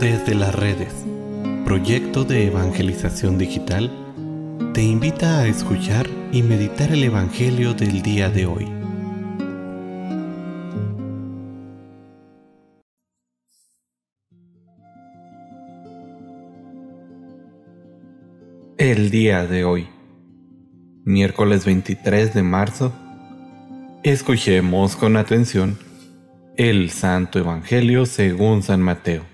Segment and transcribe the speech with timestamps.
[0.00, 0.92] Desde las redes,
[1.64, 3.90] proyecto de evangelización digital,
[4.74, 8.66] te invita a escuchar y meditar el Evangelio del día de hoy.
[18.76, 19.88] El día de hoy,
[21.04, 22.92] miércoles 23 de marzo,
[24.02, 25.78] escuchemos con atención
[26.56, 29.33] el Santo Evangelio según San Mateo.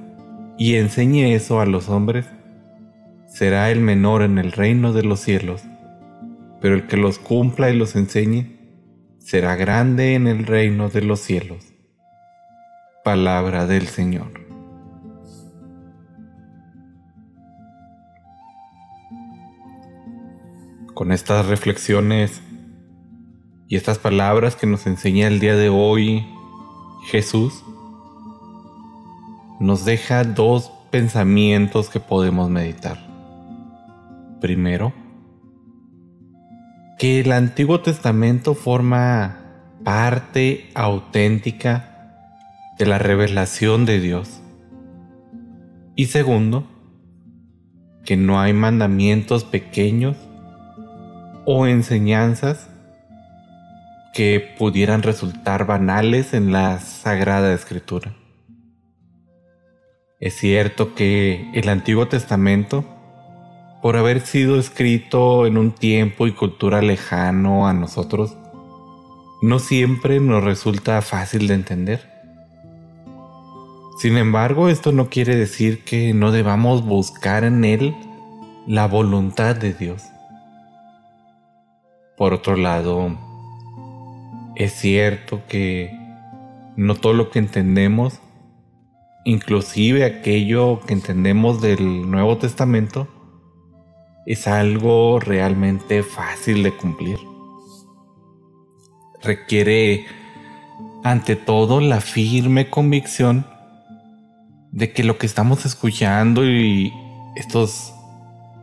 [0.61, 2.27] y enseñe eso a los hombres,
[3.25, 5.63] será el menor en el reino de los cielos,
[6.61, 8.59] pero el que los cumpla y los enseñe,
[9.17, 11.73] será grande en el reino de los cielos.
[13.03, 14.33] Palabra del Señor.
[20.93, 22.39] Con estas reflexiones
[23.67, 26.23] y estas palabras que nos enseña el día de hoy
[27.05, 27.63] Jesús
[29.61, 32.97] nos deja dos pensamientos que podemos meditar.
[34.41, 34.91] Primero,
[36.97, 39.37] que el Antiguo Testamento forma
[39.83, 42.15] parte auténtica
[42.79, 44.41] de la revelación de Dios.
[45.95, 46.67] Y segundo,
[48.03, 50.17] que no hay mandamientos pequeños
[51.45, 52.67] o enseñanzas
[54.15, 58.15] que pudieran resultar banales en la Sagrada Escritura.
[60.21, 62.85] Es cierto que el Antiguo Testamento,
[63.81, 68.37] por haber sido escrito en un tiempo y cultura lejano a nosotros,
[69.41, 72.11] no siempre nos resulta fácil de entender.
[73.97, 77.95] Sin embargo, esto no quiere decir que no debamos buscar en él
[78.67, 80.03] la voluntad de Dios.
[82.15, 83.17] Por otro lado,
[84.55, 85.97] es cierto que
[86.75, 88.21] no todo lo que entendemos,
[89.25, 93.07] inclusive aquello que entendemos del Nuevo Testamento,
[94.25, 97.17] es algo realmente fácil de cumplir.
[99.21, 100.05] Requiere
[101.03, 103.45] ante todo la firme convicción
[104.71, 106.93] de que lo que estamos escuchando y
[107.35, 107.93] estos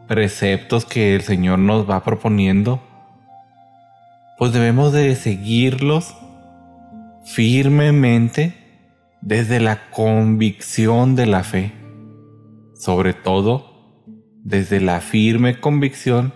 [0.07, 2.81] preceptos que el Señor nos va proponiendo
[4.39, 6.15] pues debemos de seguirlos
[7.25, 8.55] firmemente
[9.23, 11.73] desde la convicción de la fe,
[12.75, 14.05] sobre todo
[14.45, 16.33] desde la firme convicción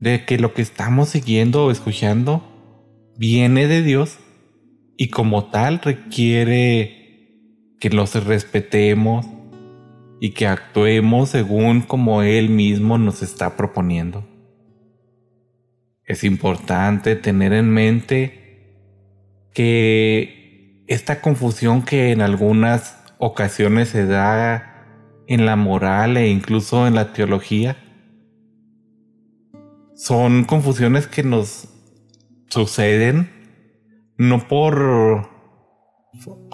[0.00, 2.42] de que lo que estamos siguiendo o escuchando
[3.16, 4.18] viene de Dios
[4.96, 6.96] y como tal requiere
[7.80, 9.26] que los respetemos
[10.20, 14.24] y que actuemos según como Él mismo nos está proponiendo.
[16.04, 18.46] Es importante tener en mente
[19.52, 20.45] que
[20.86, 24.72] esta confusión que en algunas ocasiones se da
[25.26, 27.76] en la moral e incluso en la teología,
[29.94, 31.68] son confusiones que nos
[32.48, 33.30] suceden
[34.18, 35.28] no por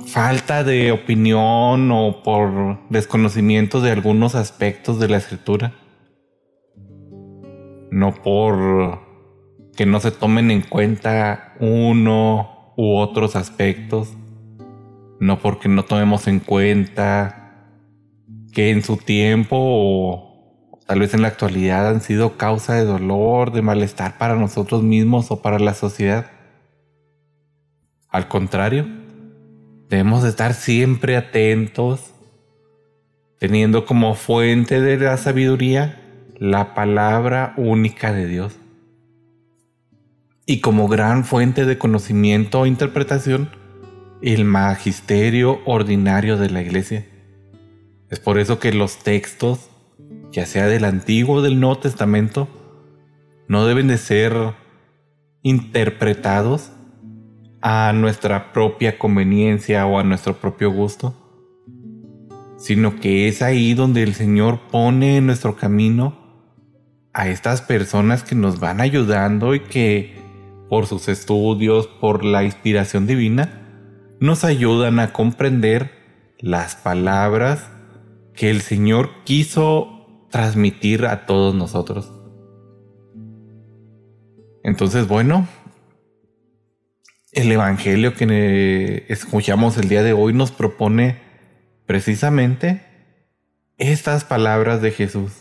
[0.07, 5.75] falta de opinión o por desconocimiento de algunos aspectos de la escritura,
[7.91, 9.01] no por
[9.77, 14.17] que no se tomen en cuenta uno u otros aspectos,
[15.23, 17.69] no porque no tomemos en cuenta
[18.53, 23.53] que en su tiempo o tal vez en la actualidad han sido causa de dolor,
[23.53, 26.33] de malestar para nosotros mismos o para la sociedad.
[28.09, 28.85] Al contrario,
[29.89, 32.13] debemos estar siempre atentos,
[33.39, 36.03] teniendo como fuente de la sabiduría
[36.37, 38.57] la palabra única de Dios
[40.47, 43.62] y como gran fuente de conocimiento o interpretación,
[44.23, 47.05] el magisterio ordinario de la iglesia.
[48.09, 49.71] Es por eso que los textos,
[50.31, 52.49] ya sea del Antiguo o del Nuevo Testamento,
[53.49, 54.55] no deben de ser
[55.43, 56.71] interpretados
[57.61, 61.15] a nuestra propia conveniencia o a nuestro propio gusto,
[62.59, 66.19] sino que es ahí donde el Señor pone en nuestro camino
[67.13, 70.17] a estas personas que nos van ayudando y que
[70.69, 73.62] por sus estudios, por la inspiración divina,
[74.23, 75.91] nos ayudan a comprender
[76.39, 77.69] las palabras
[78.37, 82.09] que el Señor quiso transmitir a todos nosotros.
[84.63, 85.49] Entonces, bueno,
[87.33, 91.19] el Evangelio que escuchamos el día de hoy nos propone
[91.87, 92.81] precisamente
[93.77, 95.33] estas palabras de Jesús.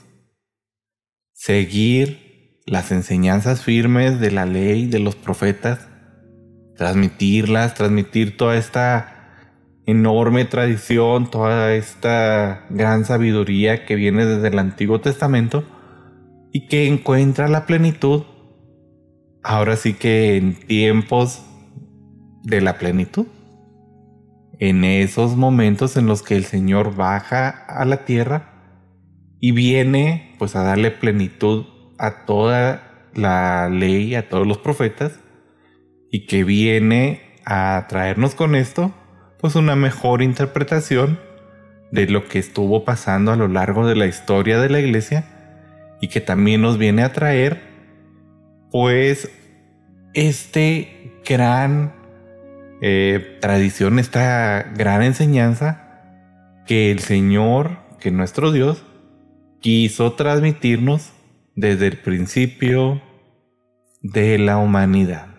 [1.33, 5.91] Seguir las enseñanzas firmes de la ley, de los profetas,
[6.81, 9.45] transmitirlas, transmitir toda esta
[9.86, 15.63] enorme tradición, toda esta gran sabiduría que viene desde el Antiguo Testamento
[16.51, 18.24] y que encuentra la plenitud
[19.44, 21.45] ahora sí que en tiempos
[22.42, 23.28] de la plenitud.
[24.57, 28.56] En esos momentos en los que el Señor baja a la tierra
[29.39, 31.63] y viene pues a darle plenitud
[32.00, 35.19] a toda la ley, a todos los profetas,
[36.12, 38.94] y que viene a traernos con esto
[39.40, 41.19] pues una mejor interpretación
[41.92, 45.25] de lo que estuvo pasando a lo largo de la historia de la iglesia
[46.00, 47.62] y que también nos viene a traer
[48.72, 49.30] pues
[50.13, 51.94] este gran
[52.81, 55.92] eh, tradición, esta gran enseñanza
[56.66, 58.86] que el Señor, que nuestro Dios,
[59.60, 61.14] quiso transmitirnos
[61.56, 63.02] desde el principio
[64.02, 65.31] de la humanidad.